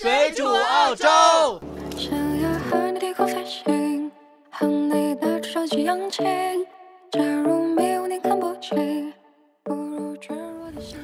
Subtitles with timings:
[0.00, 1.08] 水煮澳洲。
[1.96, 4.08] 想要和你低空飞行，
[4.48, 6.22] 和你的手机扬起。
[7.10, 9.12] 假如没有你看不清，
[9.64, 10.96] 不如坠落的心。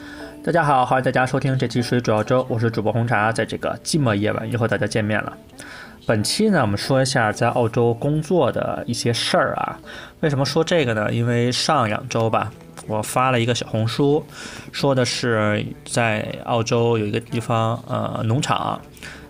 [0.45, 5.37] 大家好，欢迎大家收听这期水煮澳洲，我是主播红茶，在这个寂寞夜晚又和大家见面了。
[6.07, 9.77] 本期呢，我们说一下在澳洲工作的一些事儿啊。
[10.21, 11.13] 为什么说这个呢？
[11.13, 12.53] 因为上两周吧，
[12.87, 14.25] 我发了一个小红书，
[14.73, 18.81] 说的是在澳洲有一个地方，呃，农场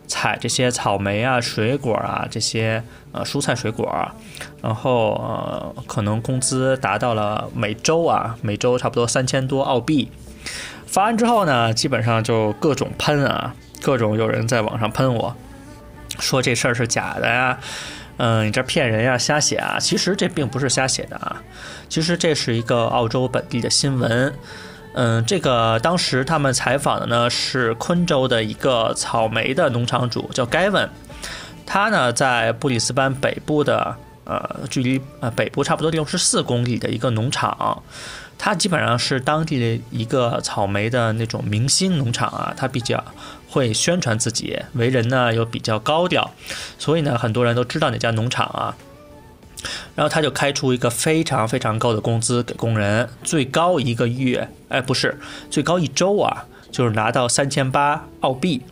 [0.07, 2.83] 采这些草莓啊、水果啊这些
[3.13, 4.11] 呃蔬菜水果，
[4.63, 10.11] 然后呃可能工资达到了每周啊，每周差不多三千多澳币。
[10.87, 15.35] 发完之后呢，基本上就各种喷啊，各种有人在网上喷我。
[16.21, 17.59] 说这事儿是假的呀，
[18.17, 19.77] 嗯，你这骗人呀，瞎写啊！
[19.81, 21.43] 其实这并不是瞎写的啊，
[21.89, 24.33] 其实这是一个澳洲本地的新闻。
[24.95, 30.89] 嗯，这个当时他们采访的呢是昆州的一个草莓的农场主，叫 Gavin。
[31.67, 37.83] 他呢在布里斯班北部的呃，距离呃北部差不多六十四公里的一个农场。
[38.37, 43.03] 他基本上是当地的一个草莓的那种明星农场啊，他比较
[43.55, 46.33] 会宣传自己，为人呢又比较高调，
[46.77, 48.75] 所以呢很多人都知道哪家农场啊。
[49.95, 58.63] 然后他就开出一个非常非常高的工资给工人，最高一个月，哎不是，最高一周啊，就是拿到三千八澳币。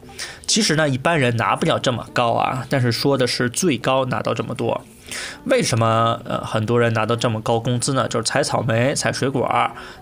[0.46, 4.82] 其实呢一般人拿不了这么高啊，但是说的是最高拿到这么多。
[5.44, 8.08] 为什么呃很多人拿到这么高工资呢？
[8.08, 9.48] 就是采草莓、采水果、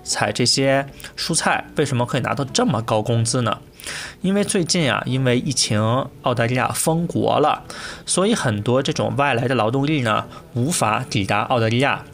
[0.02, 0.86] 采这些
[1.16, 3.58] 蔬菜，为什么可以拿到这么高工资呢？
[4.20, 5.80] 因为最近啊，因为疫情，
[6.22, 7.62] 澳大利亚封国了，
[8.06, 12.04] 所以很多这种外来的劳动力呢无法抵达澳大利亚。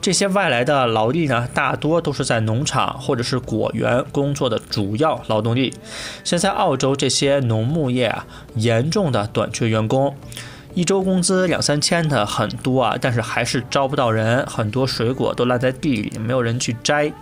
[0.00, 5.74] 这些外来的劳力呢，大多都是在农场或者是果园工作的主要劳动力。
[6.24, 10.16] 现在澳洲这些农牧业啊，严重的短缺员工。
[10.78, 17.12] 一周工资两三千的很多啊，但是还是招不到人，很多水果都烂在地里，没有人去摘，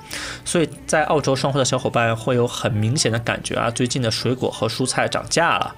[0.45, 5.75] 所以在澳洲生活的小伙伴会有很明显的感觉啊，最近的水果和蔬菜涨价了。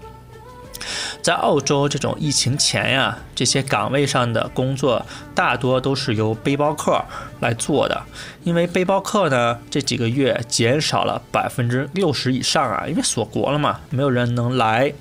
[1.22, 7.00] 在澳洲这种疫情前呀，这些岗位上的工作大多都是由背包客
[7.38, 8.03] 来做的，
[8.43, 14.93] 因为背包客呢这几个月减少了百分之六十以上啊，因为锁国了嘛，没有人能来，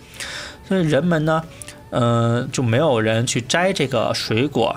[0.67, 1.41] 所以人们呢。
[1.91, 4.75] 嗯，就没有人去摘这个水果。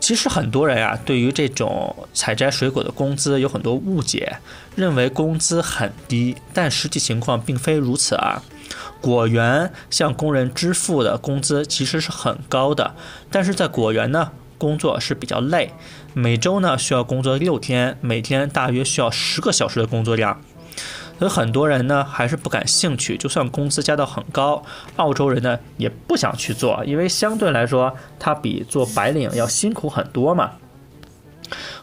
[0.00, 4.36] 其实很多人啊，对于这种采摘水果的工资有很多误解，
[4.74, 8.42] 认为工资很低，但实际情况并非如此啊。
[9.00, 12.94] 果园向工人支付的工资其实是很高的，
[13.30, 15.72] 但是在果园呢，工作是比较累，
[16.14, 20.40] 每周呢需要工作六天，每天大约需要十个小时的工作量。
[21.18, 24.62] 所以很多人呢还是不感兴趣，就算工资加到很高，
[24.96, 30.52] 澳洲人呢也不想去做，因为相对来说，他比做白领要辛苦很多嘛。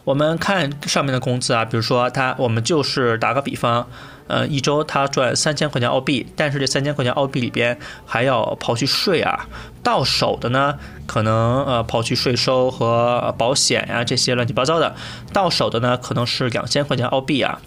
[0.04, 3.86] 我们看上面的工资啊，比如说他，我们就是打个比方，
[4.26, 9.46] 呃，一周他赚三千块钱澳币，但是这三千块钱澳币里边还要刨去税啊，
[9.82, 10.76] 到手的呢，
[11.06, 14.96] 可能呃刨去税收和保险呀这些乱七八糟的，
[15.32, 17.60] 到手的呢可能是两千块钱澳币啊。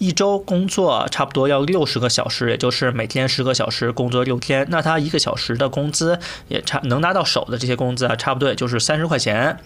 [0.00, 4.66] 一周工作差不多要六十个小时，也就是每天十个小时，工作六天。
[4.70, 6.18] 那他一个小时的工资
[6.48, 9.58] 也差能拿到手的这些工资啊，差不多也就是三十块钱。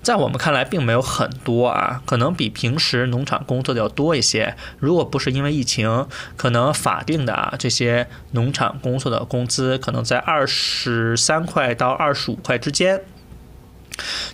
[0.00, 4.54] 在我们看来，并没有很多啊，可能比平时农场工作的要多一些。
[4.78, 6.06] 如果不是因为疫情，
[6.36, 13.02] 可能法定的啊这些农场工作的工资可能在二十三块到二十五块之间。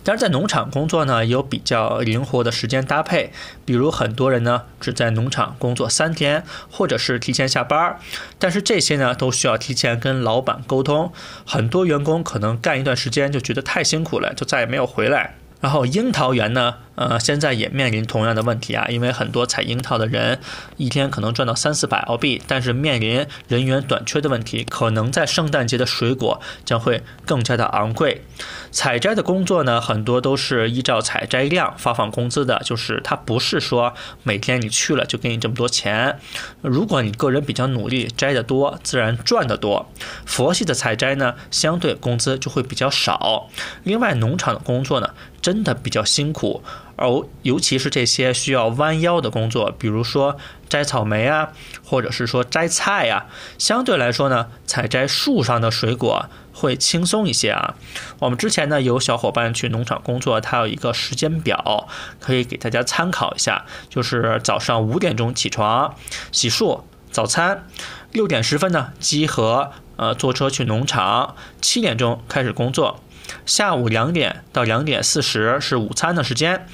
[0.03, 3.31] 但是在农场工作呢，有比较灵活的时间搭配，
[3.65, 7.99] 比如很多人呢只在农场工作三天，或者是提前下班儿。
[8.37, 11.11] 但是这些呢都需要提前跟老板沟通，
[11.45, 15.35] 很多员工可能干一段时间就觉得太辛苦了，就再也没有回来。
[15.63, 20.37] 然后樱桃园呢，呃，现在也面临同样的问题啊，因为很多采樱桃的人
[20.75, 28.25] 一天可能赚到三四百澳币，但是面临人员短缺的问题，可能在圣诞节的水果将会更加的昂贵。
[28.71, 33.93] 采摘的工作呢，很多都是依照采摘量发放工资的，就是它不是说
[34.23, 36.19] 每天你去了就给你这么多钱。
[36.61, 39.89] 如果你个人比较努力，摘得多，自然赚得多。
[40.25, 43.47] 佛系的采摘呢，相对工资就会比较少。
[43.85, 45.11] 另外，农场的工作呢。
[45.43, 46.63] 真的比较辛苦，
[46.95, 47.05] 而
[47.41, 50.37] 尤其是这些需要弯腰的工作，比如说
[50.69, 51.49] 摘草莓啊，
[51.83, 53.25] 或者是说摘菜呀，
[53.59, 57.75] 相对来说呢，采摘树上的水果会轻松一些啊。
[58.19, 61.89] 我们之前呢有小伙伴去农场工作，他有一个时间表，
[62.21, 65.93] 可以给大家参考一下，就是早上五点钟起床，
[66.31, 66.81] 洗漱。
[67.11, 67.67] 早餐，
[68.11, 73.01] 六点十分呢集合，呃，坐车去农场，七点钟开始工作。
[73.45, 76.65] 下午两点到两点四十是午餐的时间，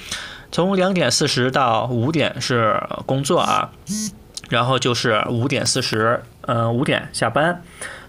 [0.51, 3.71] 从两点四十到五点是工作啊，
[4.49, 7.61] 然后就是五点四十，嗯，五点下班，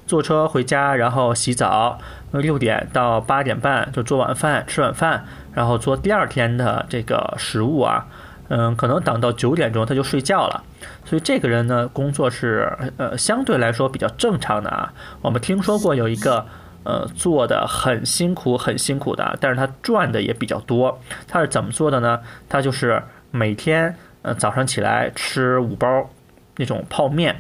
[0.06, 1.98] 坐车回家，然后洗澡，
[2.32, 8.06] 六点到八点半就做晚饭，吃晚饭，然后做第二天的这个食物啊，
[8.48, 10.62] 嗯，可能等到九点钟他就睡觉了，
[11.04, 14.92] 所以这个人呢，工作是呃相对来说比较正常的啊。
[15.22, 16.46] 我们听说过有一个。
[16.82, 20.98] 呃，做的很辛苦，很辛苦的，但是他赚的也比较多。
[21.28, 22.20] 他是怎么做的呢？
[22.48, 26.08] 他就是每天呃早上起来吃五包
[26.56, 27.36] 那种泡面，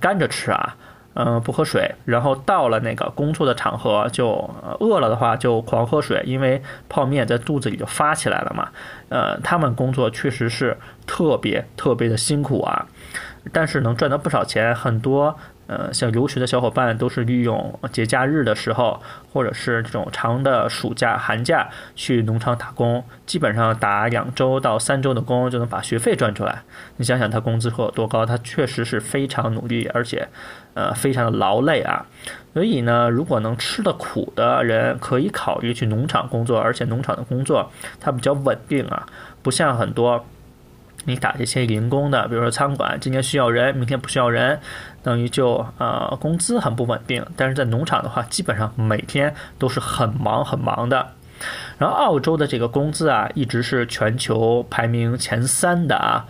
[0.00, 0.76] 干着吃啊，
[1.14, 1.94] 嗯，不喝水。
[2.04, 4.50] 然后到了那个工作的场合，就
[4.80, 8.70] 饿了的话就狂喝水，因为泡面在肚子里就发起来了嘛。
[9.08, 10.76] 呃，他们工作确实是
[11.06, 12.86] 特别特别的辛苦啊，
[13.52, 15.38] 但是能赚到不少钱，很多。
[15.70, 19.00] 呃，像留学的小伙伴都是利用节假日的时候，
[19.32, 26.62] 或者是这种长的暑假、寒假去农场打工，基本上打两周到三周的工就能把学费赚出来。
[26.96, 28.26] 你想想他工资会有多高？
[28.26, 30.26] 他确实是非常努力，而且，
[30.74, 32.04] 呃，非常的劳累啊。
[32.52, 37.70] 所以呢，如果能吃得苦的人，可以考虑去农场工作，而且农场的工作
[38.00, 39.06] 它比较稳定啊，
[39.40, 40.26] 不像很多。
[41.04, 44.60] 你打这些零工的，比如说餐馆，今天需要人，明天不需要人，
[45.02, 47.24] 等于就呃工资很不稳定。
[47.36, 51.08] 但是在农场的话，基本上每天都是很忙很忙的。
[51.78, 56.26] 然后澳洲的这个工资啊，一直是全球排名前三的啊。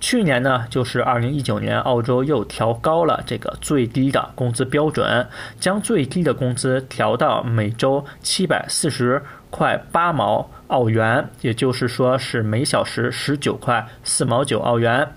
[0.00, 5.26] 去年呢，就是二零一九年，澳洲又调高了这个最低的工资标准，
[5.58, 15.08] 将最低的工资调到每周七百四十块八毛澳元，也就是说是每小时十九块四毛九澳元。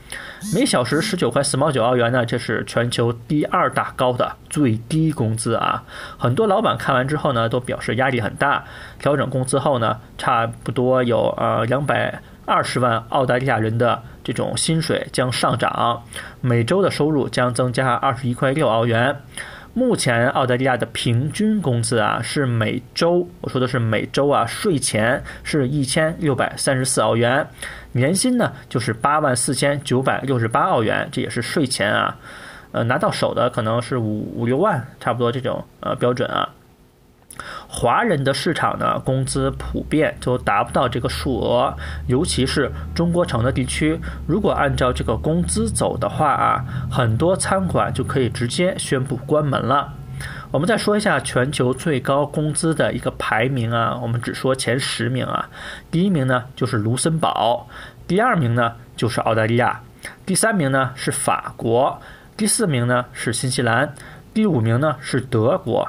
[0.54, 5.84] 每小时十九块四毛九澳元呢，这是全球第二大高的最低工资啊！
[6.18, 8.64] 很多老板看完之后呢，都表示压力很大。
[8.98, 14.02] 调整工资后呢，差不多有呃两百二十万澳大利亚人的。
[14.24, 16.04] 这种薪水将上涨，
[16.42, 19.16] 每周的收入将增加二十一块六澳元。
[19.74, 27.48] 目前澳大利亚的平均工资啊是每周，我说的是每周啊，税前是一千六百三十四澳元，
[27.94, 32.18] 年薪呢就是八万四千九百六十八澳元，这也是税前啊，
[32.74, 36.50] 呃拿到手的可能是五五六万，差不多这种呃标准啊。
[37.74, 41.74] 华人的市场呢，工资普遍就达不到这个数额，
[42.06, 43.98] 尤其是中国城的地区。
[44.28, 49.94] 如果按照这个工资走的话啊，很多餐馆就可以直接宣布关门了。
[50.52, 55.50] 我们再说一下全球最高工资的一个排名啊，我们只说前十名啊。
[55.90, 57.70] 第一名呢就是卢森堡，
[58.06, 59.80] 第二名呢就是澳大利亚，
[60.26, 62.02] 第三名呢是法国，
[62.36, 63.96] 第四名呢是新西兰，
[64.34, 65.88] 第五名呢是德国。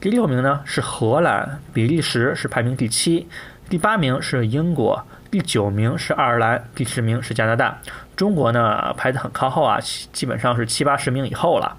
[0.00, 3.26] 第六名呢是荷兰，比利时是排名第七，
[3.68, 7.78] 第八名是英国，第九名是爱尔兰，第十名是加拿大。
[8.14, 9.80] 中国呢排得很靠后啊，
[10.12, 11.76] 基本上是七八十名以后了。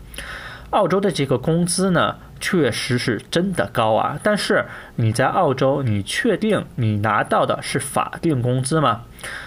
[0.71, 4.19] 澳洲的这个工资呢，确实是真的高啊。
[4.21, 9.03] 但是你在澳洲，你确定你拿到的是法定工资吗？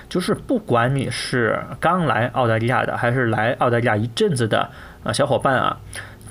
[0.09, 4.71] 就是不管你是刚来澳大利亚的，还是来澳大利亚一阵子的
[5.05, 5.77] 啊小伙伴啊。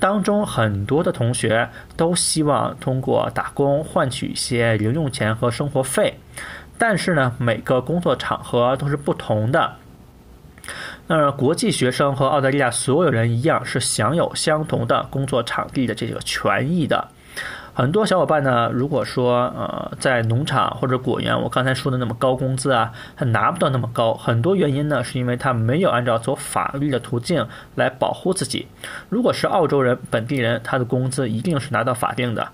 [0.01, 6.17] 当中很多的同学都希望通过打工换取一些零用钱和生活费，
[6.79, 9.75] 但是呢，每个工作场合都是不同的。
[11.05, 17.10] 那国际学生和澳大利亚所有人一样，是享有相同的工作场地的这个权益的。
[17.81, 28.67] 很多小伙伴呢，如果说呃在农场或者果园，我刚才说的那么高工资啊，他拿不到那么高，很多原因呢是因为他没有按照走法律的途径来保护自己。
[29.09, 32.50] 如果是澳洲人本地人，他的工资一定是拿到法定的。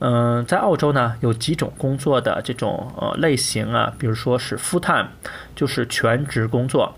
[0.00, 5.08] 嗯，在澳洲呢有几种工作的这种呃类型啊，比如说是 full time，
[5.56, 6.92] 就是全职工作，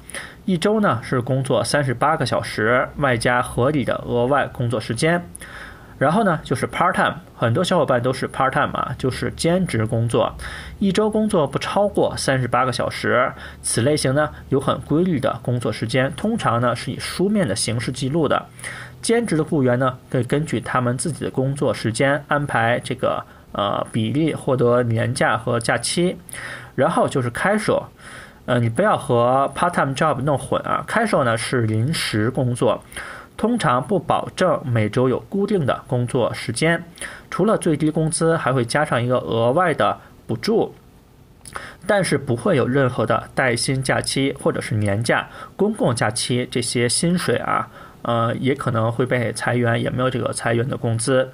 [0.47, 5.25] 一周呢是工作三十八个小时，外加合理的额外工作时间。
[6.03, 10.35] 然后呢，就是 part time，很多小伙伴都是 part time 啊，就是兼职工作，
[10.81, 13.33] 一周工作不超过三十八个小时。
[13.63, 18.47] 此类型呢，有很规律的工作时间，通常呢是以书面的形式记录的。
[19.01, 26.17] 兼职的雇员呢，可以根据他们自己的工作时间安排这个呃比例获得年假和假期。
[26.75, 27.85] 然后就是 casual，
[28.47, 32.83] 呃，你不要和 part time job 弄混啊，casual 呢是临时工作。
[33.43, 36.85] 通常不保证每周有固定的工作时间，
[37.29, 40.73] 除了最低工资，还会加上一个额外的补助，
[41.85, 47.69] 但是不会有任何的带薪假期或者是年假、公共假期这些薪水啊，
[48.03, 51.33] 呃，也可能会被裁员，也没有这个裁员的工资。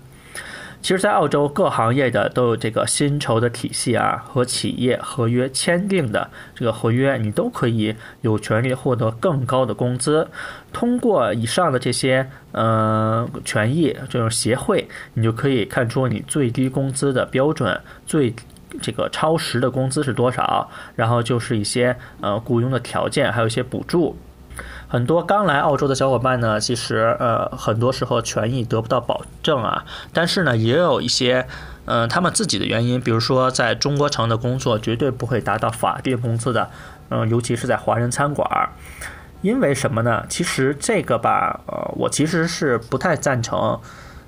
[0.81, 10.27] 其实，在澳洲各行业的都有这个薪酬的体系啊，和企业合约签订的这个合约，你都可以有权利获得更高的工资。
[10.73, 18.33] 通过以上的这些呃权益，这种协会，你就可以看出你最低工资的标准，最
[18.81, 24.17] 这个超时的工资是多少，然后就是一些呃雇佣的条件，还有一些补助。
[24.91, 31.47] 很多刚来澳洲的小伙伴呢，其实呃很多时候权益得不到保证啊，但是呢也有一些
[31.85, 36.71] 嗯他们自己的原因，比如说在中国城的工作绝对不会达到法定工资的，
[37.11, 38.49] 嗯尤其是在华人餐馆，
[39.43, 40.25] 因为什么呢？
[40.31, 43.79] 其实这个吧，呃我其实是不太赞成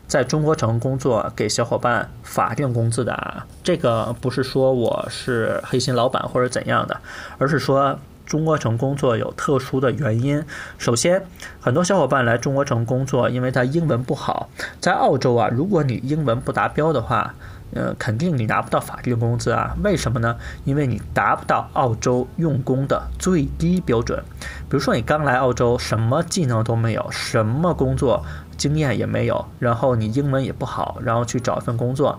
[0.07, 7.01] 在中国城工作给小伙伴法定工资的啊，这个不是说我是黑心老板或者怎样的，
[7.39, 7.99] 而是说。
[8.31, 10.41] 中国城工作有特殊的原因。
[10.79, 11.21] 首先，
[11.61, 14.49] 很多小伙伴来中国城工作，因为他英文不好。
[14.79, 17.35] 在澳洲啊，如果你英文不达标的话，
[17.75, 19.77] 呃，肯定你拿不到法定工资啊。
[19.83, 20.37] 为什么呢？
[20.65, 24.23] 因为你达不到澳洲用工的最低标准。
[24.69, 28.25] 比如说，你刚来澳洲，什么技能都没有，什么工作
[28.57, 32.17] 经验也没有，然后你英文也不好，然后去找一份工作，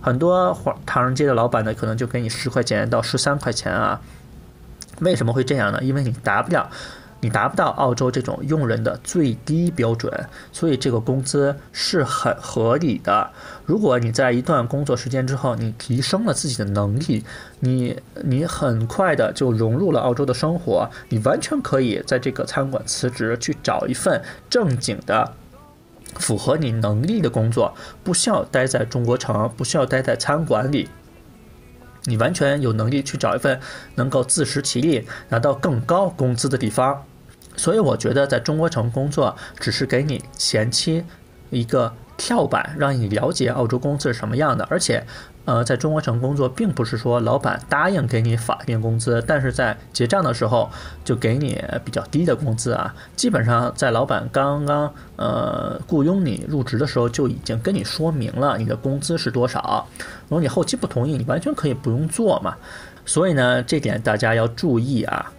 [0.00, 4.00] 很多唐人街的老板呢，可能就给你十块钱到十三块钱啊。
[5.02, 5.78] 为什么会这样呢？
[5.82, 6.70] 因为你达不了，
[7.20, 10.12] 你达不到澳洲这种用人的最低标准，
[10.52, 13.30] 所以这个工资是很合理的。
[13.64, 17.24] 如果你在一段工作时间之后，你提升了自己的能力，
[17.60, 25.32] 你你很快的就融入了澳洲的生活，你完全可以在这个餐馆辞职，去找一份正经的、
[26.16, 30.88] 符合你能力的工作，不需要待在中国城，不需要待在餐馆里。
[32.04, 33.60] 你完全有能力去找一份
[33.94, 37.04] 能够自食其力、拿到更高工资的地方，
[37.56, 41.04] 所以我觉得在中国城工作只是给你前期
[41.50, 45.04] 一个跳板，让你了解澳洲工资是什么样的，而且。
[45.44, 50.70] 呃，在中国城工作，并不是说老板答应给你法定工资，但是在结账的时候
[51.02, 52.94] 就给你比较低的工资啊。
[53.16, 59.84] 基本上在老板刚刚呃雇佣你入职的时候，就已经跟你说明了你的工资是多少。
[60.28, 62.54] 如果你后期不同意，你完全可以不用做嘛。
[63.04, 65.32] 所以呢，这点大家要注意啊。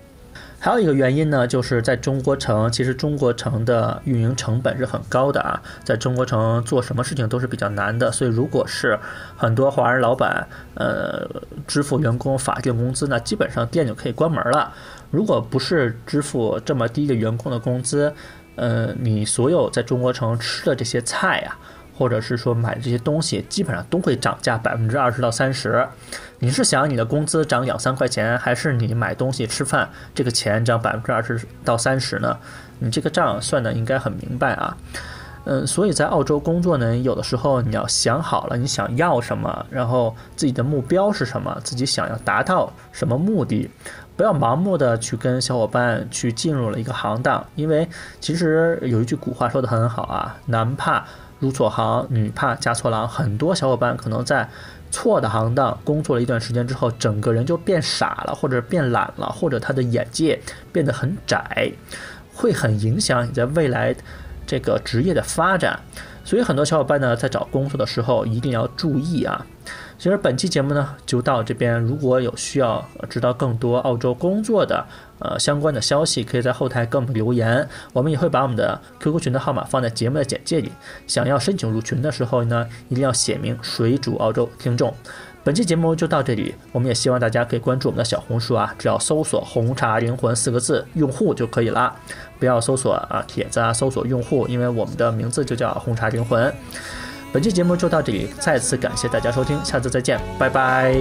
[0.64, 8.98] 还有一个原因呢，就是在中国城，其实中国城的运营成本是很高的啊，在中国城做什么事情都是比较难的，所以如果是
[9.36, 11.30] 很多华人老板，呃，
[11.68, 14.74] 支付员工法定工资，那基本上店就可以关门了。
[15.12, 18.14] 如果不是支付这么低的员工的工资，
[18.56, 21.58] 呃，你所有在中国城吃的这些菜呀。
[21.96, 25.88] 或者是说买这些东西，基本上都会涨价百分之二十到三十。
[26.40, 32.38] 你是想你的工资涨两三块钱，还是你买东西吃饭这个钱涨百分之二十到三十呢？
[32.80, 34.76] 你这个账算的应该很明白啊。
[35.46, 43.70] 嗯，所以在澳洲工作呢，有的时候你要想好了你想要什么，然后自己的目标是什么，自己想要达到什么目的，
[44.18, 47.88] 不要盲目的去跟小伙伴去进入了一个行当，因为
[48.20, 51.06] 其实有一句古话说的很好啊，男怕。
[51.44, 53.06] 入错行，女怕嫁错郎。
[53.06, 54.50] 很多小伙伴可能在
[54.90, 60.40] 错的行当工作了一段时间之后，整个人就变傻了，或者变懒了，或者他的眼界
[60.72, 61.70] 变得很窄，
[62.34, 63.94] 会很影响你在未来
[64.48, 65.78] 这个职业的发展。
[66.24, 69.46] 所以很多小伙伴呢，在找工作的时候一定要注意啊。
[69.98, 74.86] 其实本期节目呢就到这边，如果有需要知道更多澳洲工作的。
[75.20, 80.72] 呃，相关的消息可以在后台给我们留言，我们也会把我们的 QQ 群的号码放在节目的简介里。
[81.08, 84.94] 想要申请入群的时候呢，一定要写明水煮澳洲听众。
[85.46, 91.94] 本期节目就到这里，我们也希望大家可以关注我们的小红书啊，只要搜索“红茶灵魂”四个字，用户就可以了，
[92.40, 96.54] 不要搜索啊帖子啊，搜索用户，因为我们的名字就叫红茶灵魂。
[97.34, 100.94] 本期节目就到这里，再次感谢大家收听，下次再见，拜拜。